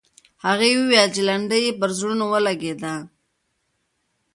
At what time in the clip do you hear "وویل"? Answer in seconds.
0.79-1.09